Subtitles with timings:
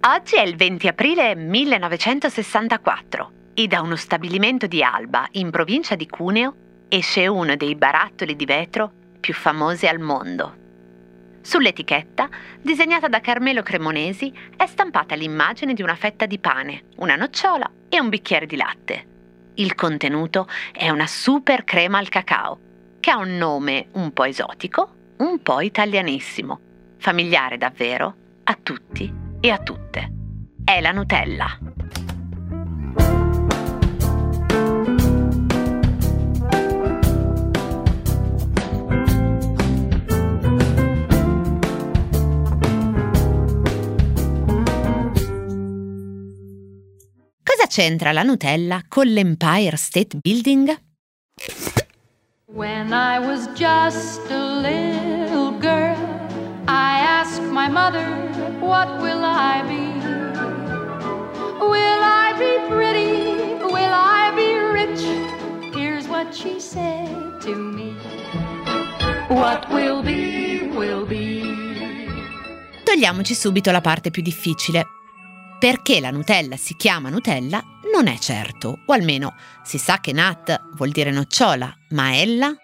[0.00, 6.06] Oggi è il 20 aprile 1964 e da uno stabilimento di Alba, in provincia di
[6.08, 6.54] Cuneo,
[6.88, 8.90] esce uno dei barattoli di vetro
[9.20, 10.56] più famosi al mondo.
[11.40, 12.28] Sull'etichetta,
[12.60, 18.00] disegnata da Carmelo Cremonesi, è stampata l'immagine di una fetta di pane, una nocciola e
[18.00, 19.06] un bicchiere di latte.
[19.54, 22.58] Il contenuto è una super crema al cacao,
[23.00, 26.60] che ha un nome un po' esotico, un po' italianissimo,
[26.98, 28.14] familiare davvero
[28.44, 30.12] a tutti e a tutte.
[30.64, 31.58] È la Nutella.
[47.42, 50.86] Cosa c'entra la Nutella con l'Empire State Building?
[52.50, 55.98] When I was just a little girl,
[56.66, 58.02] I asked my mother,
[58.58, 59.92] what will I be?
[61.60, 63.62] Will I be pretty?
[63.62, 65.74] Will I be rich?
[65.74, 67.92] Here's what she said to me.
[69.28, 71.42] What will be, will be.
[72.82, 74.86] Togliamoci subito la parte più difficile,
[75.58, 79.34] perché la Nutella si chiama Nutella non è certo, o almeno
[79.64, 82.54] si sa che Nat vuol dire nocciola, ma Ella?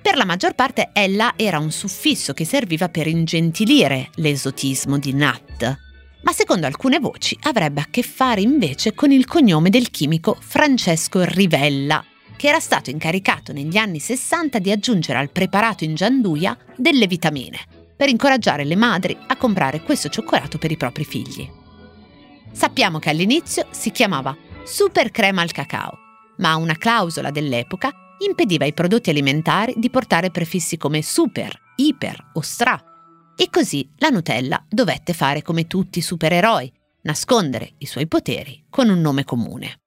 [0.00, 5.78] Per la maggior parte Ella era un suffisso che serviva per ingentilire l'esotismo di Nat,
[6.22, 11.24] ma secondo alcune voci avrebbe a che fare invece con il cognome del chimico Francesco
[11.24, 12.04] Rivella,
[12.36, 17.58] che era stato incaricato negli anni 60 di aggiungere al preparato in gianduia delle vitamine,
[17.96, 21.62] per incoraggiare le madri a comprare questo cioccolato per i propri figli.
[22.54, 25.98] Sappiamo che all'inizio si chiamava super crema al cacao,
[26.36, 27.90] ma una clausola dell'epoca
[28.24, 32.80] impediva ai prodotti alimentari di portare prefissi come super, iper o stra.
[33.36, 38.88] E così la Nutella dovette fare come tutti i supereroi, nascondere i suoi poteri con
[38.88, 39.80] un nome comune.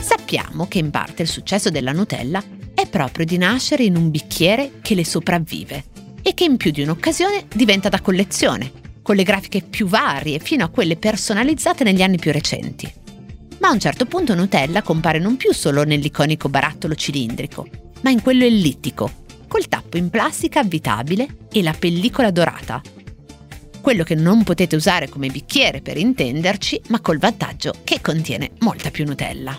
[0.00, 2.42] Sappiamo che in parte il successo della Nutella
[2.74, 5.97] è proprio di nascere in un bicchiere che le sopravvive
[6.28, 10.62] e che in più di un'occasione diventa da collezione, con le grafiche più varie fino
[10.62, 12.92] a quelle personalizzate negli anni più recenti.
[13.60, 17.66] Ma a un certo punto Nutella compare non più solo nell'iconico barattolo cilindrico,
[18.02, 19.10] ma in quello ellittico,
[19.48, 22.82] col tappo in plastica avvitabile e la pellicola dorata.
[23.80, 28.90] Quello che non potete usare come bicchiere per intenderci, ma col vantaggio che contiene molta
[28.90, 29.58] più Nutella.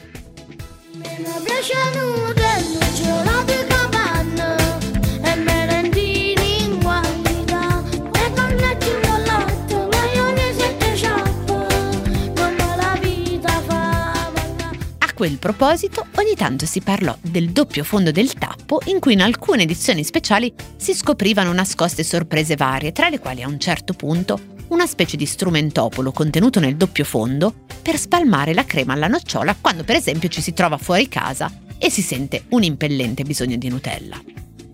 [15.19, 19.63] Quel proposito ogni tanto si parlò del doppio fondo del tappo in cui in alcune
[19.63, 24.88] edizioni speciali si scoprivano nascoste sorprese varie, tra le quali a un certo punto una
[24.88, 29.97] specie di strumentopolo contenuto nel doppio fondo per spalmare la crema alla nocciola quando per
[29.97, 34.18] esempio ci si trova fuori casa e si sente un impellente bisogno di Nutella.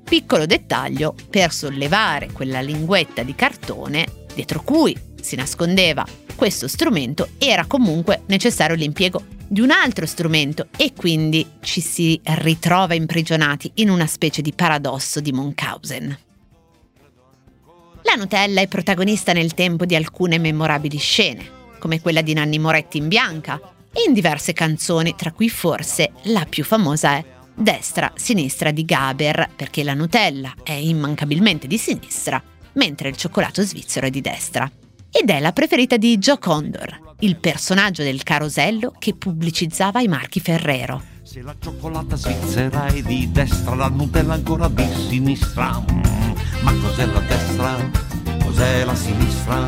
[0.04, 4.06] Piccolo dettaglio per sollevare quella linguetta di cartone
[4.36, 6.06] dietro cui si nascondeva
[6.36, 12.94] questo strumento era comunque necessario l'impiego di un altro strumento e quindi ci si ritrova
[12.94, 16.18] imprigionati in una specie di paradosso di Munchausen.
[18.04, 22.98] La Nutella è protagonista nel tempo di alcune memorabili scene, come quella di Nanni Moretti
[22.98, 23.60] in bianca,
[23.92, 27.24] e in diverse canzoni, tra cui forse la più famosa è
[27.58, 32.42] Destra-sinistra di Gaber, perché la Nutella è immancabilmente di sinistra,
[32.74, 34.70] mentre il cioccolato svizzero è di destra.
[35.18, 40.42] Ed è la preferita di Joe Condor, il personaggio del carosello che pubblicizzava i marchi
[40.42, 41.02] Ferrero.
[41.24, 45.82] Se la cioccolata svizzera è di destra, la Nutella ancora di sinistra.
[46.64, 47.92] Ma cos'è la destra?
[48.44, 49.66] Cos'è la sinistra?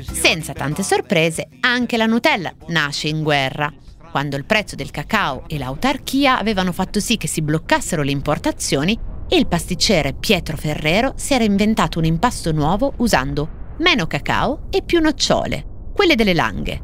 [0.00, 3.74] Senza tante sorprese, anche la Nutella nasce in guerra,
[4.12, 9.09] quando il prezzo del cacao e l'autarchia avevano fatto sì che si bloccassero le importazioni
[9.36, 15.00] il pasticcere Pietro Ferrero si era inventato un impasto nuovo usando meno cacao e più
[15.00, 16.82] nocciole, quelle delle langhe.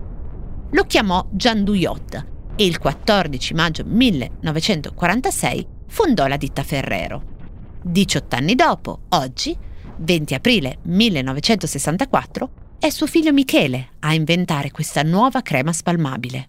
[0.70, 2.26] Lo chiamò Gianduyot
[2.56, 7.34] e il 14 maggio 1946 fondò la ditta Ferrero.
[7.82, 9.56] 18 anni dopo, oggi,
[9.96, 16.48] 20 aprile 1964, è suo figlio Michele a inventare questa nuova crema spalmabile.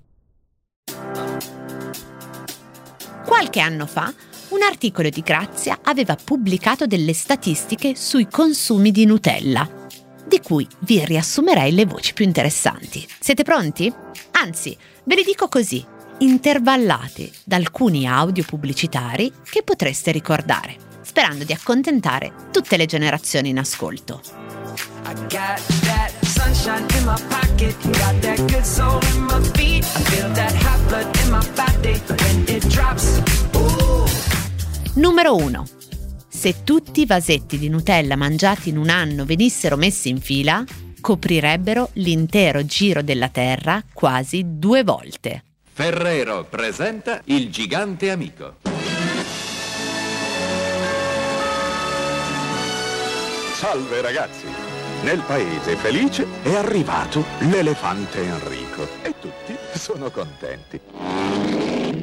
[3.25, 4.13] Qualche anno fa,
[4.49, 9.85] un articolo di Grazia aveva pubblicato delle statistiche sui consumi di Nutella
[10.27, 13.07] di cui vi riassumerei le voci più interessanti.
[13.19, 13.91] Siete pronti?
[14.31, 15.95] Anzi, ve le dico così.
[16.19, 23.59] intervallate da alcuni audio pubblicitari che potreste ricordare, sperando di accontentare tutte le generazioni in
[23.59, 24.21] ascolto.
[34.97, 35.63] Numero 1.
[36.27, 40.63] Se tutti i vasetti di Nutella mangiati in un anno venissero messi in fila,
[40.99, 45.43] coprirebbero l'intero giro della Terra quasi due volte.
[45.71, 48.55] Ferrero presenta il gigante amico.
[53.53, 54.45] Salve ragazzi!
[55.03, 60.81] Nel paese felice è arrivato l'elefante Enrico e tutti sono contenti.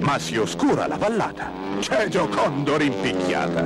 [0.05, 1.51] Ma si oscura la vallata.
[1.81, 3.65] C'è Giocondo rimpicchiata.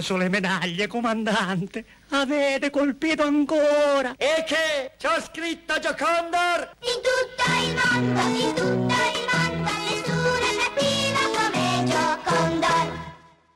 [0.00, 1.84] Le medaglie, comandante.
[2.10, 4.14] Avete colpito ancora.
[4.16, 4.92] E che?
[4.98, 6.70] C'ho scritto Giocondor!
[6.80, 12.88] In tutto il mondo, in tutto il mondo, nessuno capiva come Giocondor.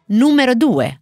[0.09, 1.01] Numero 2.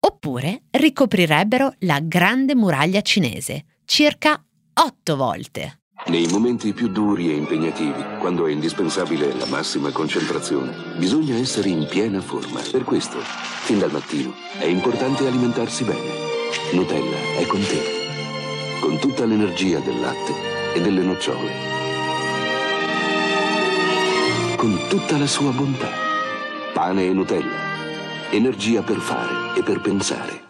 [0.00, 4.42] Oppure ricoprirebbero la grande muraglia cinese, circa
[4.74, 5.78] 8 volte.
[6.06, 11.86] Nei momenti più duri e impegnativi, quando è indispensabile la massima concentrazione, bisogna essere in
[11.88, 12.60] piena forma.
[12.60, 16.10] Per questo, fin dal mattino, è importante alimentarsi bene.
[16.72, 21.52] Nutella è con te, con tutta l'energia del latte e delle nocciole,
[24.56, 25.90] con tutta la sua bontà.
[26.72, 30.40] Pane e Nutella, energia per fare e per pensare.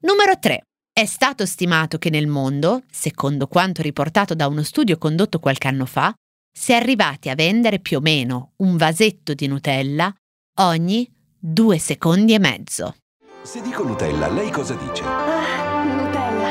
[0.00, 0.64] Numero 3.
[1.00, 5.86] È stato stimato che nel mondo, secondo quanto riportato da uno studio condotto qualche anno
[5.86, 6.12] fa,
[6.52, 10.14] si è arrivati a vendere più o meno un vasetto di Nutella
[10.58, 12.96] ogni due secondi e mezzo.
[13.40, 15.02] Se dico Nutella, lei cosa dice?
[15.02, 16.48] Ah, Nutella.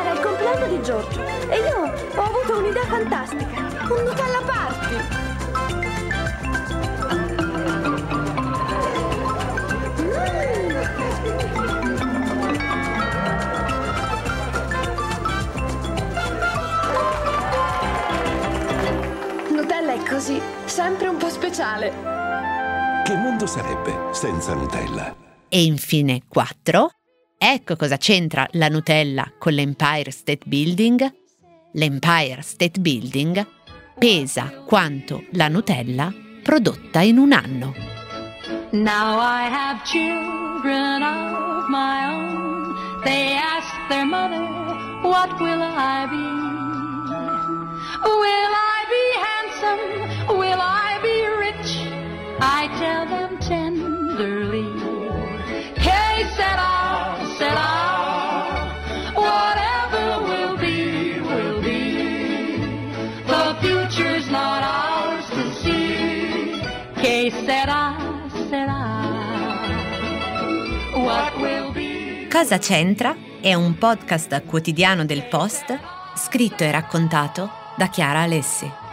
[0.00, 3.60] Era il compleanno di Giorgio e io ho avuto un'idea fantastica.
[3.94, 4.37] Un Nutella
[21.08, 21.92] sempre un po' speciale.
[23.04, 25.14] Che mondo sarebbe senza Nutella?
[25.48, 26.90] E infine 4.
[27.38, 31.14] Ecco cosa c'entra la Nutella con l'Empire State Building.
[31.72, 33.46] L'Empire State Building
[33.98, 36.12] pesa quanto la Nutella
[36.42, 37.74] prodotta in un anno.
[38.70, 43.02] Now I have children of my own.
[43.04, 44.42] They ask their mother,
[45.02, 46.48] What will I be?
[48.04, 50.17] Will I be handsome?
[52.40, 54.68] I tell them tenderly.
[55.74, 57.70] Que sera, sera.
[59.14, 62.58] Whatever will be, will be.
[63.26, 66.60] The future's not ours to see.
[66.94, 67.96] Que sera,
[68.48, 69.02] sera.
[70.94, 72.28] What will be?
[72.30, 73.16] Cosa c'entra?
[73.40, 75.78] È un podcast quotidiano del Post
[76.16, 78.87] scritto e raccontato da Chiara Alessi.